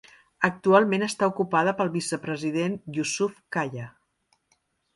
[0.47, 3.87] Actualment està ocupada pel vicepresident Jusuf Kalla.